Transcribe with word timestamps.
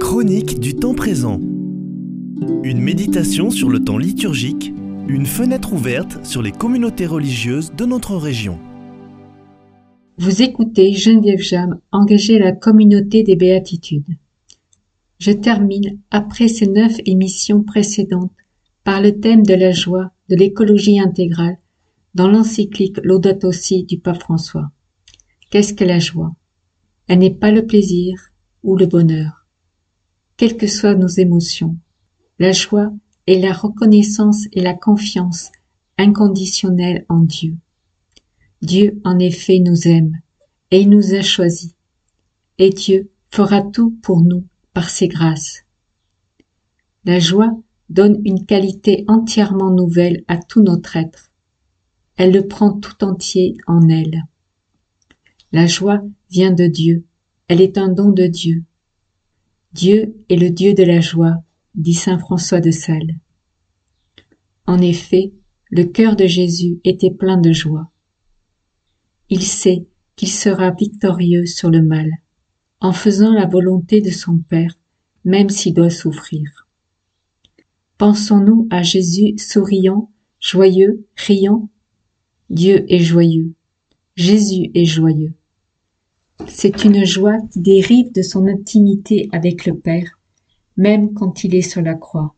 Chronique 0.00 0.58
du 0.58 0.74
temps 0.74 0.94
présent. 0.94 1.38
Une 2.62 2.80
méditation 2.80 3.50
sur 3.50 3.68
le 3.68 3.84
temps 3.84 3.98
liturgique, 3.98 4.72
une 5.06 5.26
fenêtre 5.26 5.74
ouverte 5.74 6.24
sur 6.24 6.40
les 6.40 6.50
communautés 6.50 7.04
religieuses 7.04 7.74
de 7.74 7.84
notre 7.84 8.16
région. 8.16 8.58
Vous 10.16 10.40
écoutez 10.40 10.94
Geneviève 10.94 11.42
Jam, 11.42 11.78
engagée 11.92 12.36
à 12.36 12.44
la 12.44 12.52
communauté 12.52 13.22
des 13.22 13.36
béatitudes. 13.36 14.16
Je 15.18 15.32
termine, 15.32 15.98
après 16.10 16.48
ces 16.48 16.66
neuf 16.66 16.96
émissions 17.04 17.62
précédentes, 17.62 18.32
par 18.82 19.02
le 19.02 19.20
thème 19.20 19.42
de 19.42 19.52
la 19.52 19.72
joie, 19.72 20.10
de 20.30 20.36
l'écologie 20.36 21.00
intégrale, 21.00 21.58
dans 22.14 22.28
l'encyclique 22.28 22.96
Laudato 23.02 23.52
Si 23.52 23.84
du 23.84 23.98
pape 23.98 24.20
François. 24.20 24.70
Qu'est-ce 25.50 25.74
que 25.74 25.84
la 25.84 25.98
joie? 25.98 26.34
Elle 27.06 27.18
n'est 27.18 27.34
pas 27.34 27.50
le 27.50 27.66
plaisir 27.66 28.32
ou 28.62 28.76
le 28.76 28.86
bonheur. 28.86 29.46
Quelles 30.36 30.56
que 30.56 30.66
soient 30.66 30.94
nos 30.94 31.08
émotions, 31.08 31.76
la 32.38 32.52
joie 32.52 32.92
est 33.26 33.38
la 33.38 33.52
reconnaissance 33.52 34.46
et 34.52 34.60
la 34.60 34.74
confiance 34.74 35.52
inconditionnelle 35.98 37.06
en 37.08 37.20
Dieu. 37.20 37.56
Dieu, 38.62 39.00
en 39.04 39.18
effet, 39.18 39.60
nous 39.60 39.86
aime 39.86 40.18
et 40.70 40.80
il 40.80 40.90
nous 40.90 41.14
a 41.14 41.22
choisis. 41.22 41.74
Et 42.58 42.70
Dieu 42.70 43.10
fera 43.30 43.62
tout 43.62 43.96
pour 44.02 44.20
nous 44.20 44.44
par 44.72 44.90
ses 44.90 45.08
grâces. 45.08 45.64
La 47.04 47.18
joie 47.18 47.56
donne 47.90 48.20
une 48.24 48.46
qualité 48.46 49.04
entièrement 49.08 49.70
nouvelle 49.70 50.24
à 50.26 50.38
tout 50.38 50.62
notre 50.62 50.96
être. 50.96 51.30
Elle 52.16 52.32
le 52.32 52.46
prend 52.46 52.72
tout 52.72 53.04
entier 53.04 53.56
en 53.66 53.88
elle. 53.88 54.24
La 55.54 55.68
joie 55.68 56.02
vient 56.30 56.50
de 56.50 56.66
Dieu, 56.66 57.04
elle 57.46 57.60
est 57.60 57.78
un 57.78 57.88
don 57.88 58.10
de 58.10 58.26
Dieu. 58.26 58.64
Dieu 59.72 60.16
est 60.28 60.34
le 60.34 60.50
Dieu 60.50 60.74
de 60.74 60.82
la 60.82 60.98
joie, 61.00 61.44
dit 61.76 61.94
saint 61.94 62.18
François 62.18 62.60
de 62.60 62.72
Sales. 62.72 63.20
En 64.66 64.80
effet, 64.82 65.32
le 65.70 65.84
cœur 65.84 66.16
de 66.16 66.26
Jésus 66.26 66.80
était 66.82 67.12
plein 67.12 67.36
de 67.36 67.52
joie. 67.52 67.92
Il 69.28 69.44
sait 69.44 69.86
qu'il 70.16 70.28
sera 70.28 70.72
victorieux 70.72 71.46
sur 71.46 71.70
le 71.70 71.82
mal, 71.82 72.10
en 72.80 72.92
faisant 72.92 73.32
la 73.32 73.46
volonté 73.46 74.00
de 74.00 74.10
son 74.10 74.38
Père, 74.38 74.76
même 75.24 75.50
s'il 75.50 75.74
doit 75.74 75.88
souffrir. 75.88 76.66
Pensons-nous 77.96 78.66
à 78.70 78.82
Jésus 78.82 79.38
souriant, 79.38 80.10
joyeux, 80.40 81.06
riant? 81.14 81.70
Dieu 82.50 82.92
est 82.92 83.04
joyeux, 83.04 83.54
Jésus 84.16 84.72
est 84.74 84.84
joyeux. 84.84 85.36
C'est 86.48 86.84
une 86.84 87.04
joie 87.04 87.38
qui 87.52 87.60
dérive 87.60 88.12
de 88.12 88.22
son 88.22 88.48
intimité 88.48 89.28
avec 89.32 89.66
le 89.66 89.78
Père, 89.78 90.18
même 90.76 91.14
quand 91.14 91.44
il 91.44 91.54
est 91.54 91.62
sur 91.62 91.80
la 91.80 91.94
croix. 91.94 92.34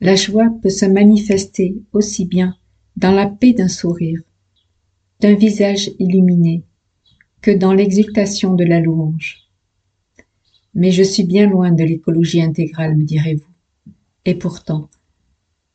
La 0.00 0.16
joie 0.16 0.50
peut 0.60 0.70
se 0.70 0.84
manifester 0.84 1.76
aussi 1.92 2.26
bien 2.26 2.56
dans 2.96 3.12
la 3.12 3.26
paix 3.26 3.52
d'un 3.52 3.68
sourire, 3.68 4.20
d'un 5.20 5.34
visage 5.34 5.92
illuminé, 6.00 6.64
que 7.40 7.52
dans 7.52 7.72
l'exultation 7.72 8.54
de 8.54 8.64
la 8.64 8.80
louange. 8.80 9.48
Mais 10.74 10.90
je 10.90 11.04
suis 11.04 11.24
bien 11.24 11.48
loin 11.48 11.70
de 11.70 11.84
l'écologie 11.84 12.42
intégrale, 12.42 12.96
me 12.96 13.04
direz-vous. 13.04 13.92
Et 14.24 14.34
pourtant, 14.34 14.90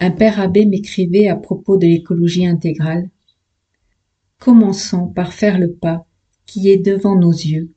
un 0.01 0.11
père 0.11 0.41
abbé 0.41 0.65
m'écrivait 0.65 1.29
à 1.29 1.37
propos 1.37 1.77
de 1.77 1.87
l'écologie 1.87 2.45
intégrale. 2.45 3.09
Commençons 4.37 5.07
par 5.07 5.31
faire 5.33 5.57
le 5.59 5.71
pas 5.71 6.05
qui 6.49 6.71
est 6.71 6.79
devant 6.79 7.15
nos 7.15 7.31
yeux 7.31 7.69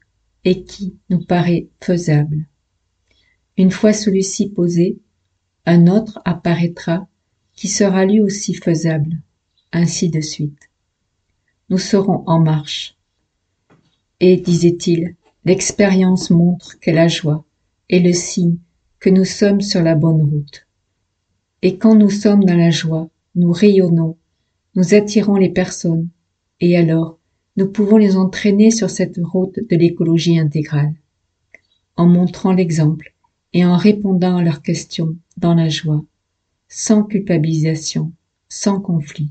et 0.44 0.64
qui 0.64 0.96
nous 1.10 1.22
paraît 1.22 1.68
faisable. 1.82 2.46
Une 3.58 3.70
fois 3.70 3.92
celui-ci 3.92 4.48
posé, 4.48 4.98
un 5.66 5.88
autre 5.88 6.22
apparaîtra 6.24 7.06
qui 7.54 7.68
sera 7.68 8.06
lui 8.06 8.22
aussi 8.22 8.54
faisable, 8.54 9.20
ainsi 9.72 10.08
de 10.08 10.22
suite. 10.22 10.70
Nous 11.68 11.76
serons 11.76 12.24
en 12.26 12.40
marche. 12.40 12.96
Et, 14.20 14.38
disait-il, 14.38 15.16
l'expérience 15.44 16.30
montre 16.30 16.80
que 16.80 16.90
la 16.90 17.08
joie 17.08 17.44
est 17.90 18.00
le 18.00 18.14
signe 18.14 18.56
que 19.00 19.10
nous 19.10 19.26
sommes 19.26 19.60
sur 19.60 19.82
la 19.82 19.96
bonne 19.96 20.22
route. 20.22 20.66
Et 21.60 21.76
quand 21.76 21.94
nous 21.94 22.08
sommes 22.10 22.44
dans 22.44 22.56
la 22.56 22.70
joie, 22.70 23.10
nous 23.34 23.52
rayonnons, 23.52 24.16
nous 24.76 24.94
attirons 24.94 25.36
les 25.36 25.50
personnes, 25.50 26.08
et 26.60 26.74
alors 26.78 27.18
nous 27.56 27.68
pouvons 27.68 27.96
les 27.96 28.16
entraîner 28.16 28.70
sur 28.70 28.90
cette 28.90 29.18
route 29.22 29.58
de 29.68 29.76
l'écologie 29.76 30.38
intégrale, 30.38 30.94
en 31.96 32.06
montrant 32.06 32.52
l'exemple 32.52 33.12
et 33.52 33.64
en 33.64 33.76
répondant 33.76 34.38
à 34.38 34.42
leurs 34.42 34.62
questions 34.62 35.14
dans 35.36 35.54
la 35.54 35.68
joie, 35.68 36.04
sans 36.68 37.02
culpabilisation, 37.02 38.12
sans 38.48 38.80
conflit. 38.80 39.30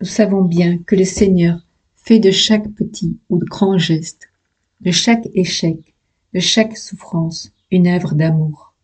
Nous 0.00 0.06
savons 0.06 0.42
bien 0.42 0.78
que 0.78 0.96
le 0.96 1.04
Seigneur 1.04 1.60
fait 1.94 2.18
de 2.18 2.30
chaque 2.30 2.68
petit 2.70 3.16
ou 3.30 3.38
grand 3.38 3.78
geste, 3.78 4.28
de 4.80 4.90
chaque 4.90 5.28
échec, 5.34 5.94
de 6.34 6.40
chaque 6.40 6.76
souffrance, 6.76 7.52
une 7.70 7.86
œuvre 7.86 8.14
d'amour, 8.14 8.74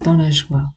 dans 0.00 0.16
la 0.16 0.30
joie. 0.30 0.72